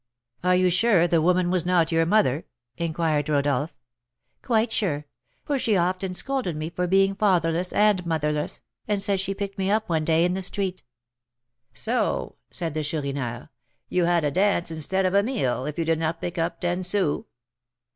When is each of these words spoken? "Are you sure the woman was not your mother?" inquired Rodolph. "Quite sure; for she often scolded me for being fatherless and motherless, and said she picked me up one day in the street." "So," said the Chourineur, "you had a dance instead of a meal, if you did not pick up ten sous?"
"Are 0.43 0.55
you 0.55 0.71
sure 0.71 1.07
the 1.07 1.21
woman 1.21 1.51
was 1.51 1.63
not 1.63 1.91
your 1.91 2.07
mother?" 2.07 2.45
inquired 2.75 3.29
Rodolph. 3.29 3.77
"Quite 4.41 4.71
sure; 4.71 5.05
for 5.45 5.59
she 5.59 5.77
often 5.77 6.15
scolded 6.15 6.55
me 6.55 6.71
for 6.71 6.87
being 6.87 7.13
fatherless 7.13 7.71
and 7.71 8.03
motherless, 8.03 8.61
and 8.87 8.99
said 8.99 9.19
she 9.19 9.35
picked 9.35 9.59
me 9.59 9.69
up 9.69 9.87
one 9.89 10.03
day 10.03 10.25
in 10.25 10.33
the 10.33 10.41
street." 10.41 10.81
"So," 11.71 12.37
said 12.49 12.73
the 12.73 12.81
Chourineur, 12.81 13.49
"you 13.89 14.05
had 14.05 14.23
a 14.23 14.31
dance 14.31 14.71
instead 14.71 15.05
of 15.05 15.13
a 15.13 15.21
meal, 15.21 15.67
if 15.67 15.77
you 15.77 15.85
did 15.85 15.99
not 15.99 16.19
pick 16.19 16.39
up 16.39 16.59
ten 16.61 16.81
sous?" 16.81 17.25